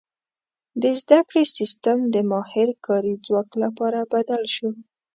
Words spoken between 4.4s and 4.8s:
شو.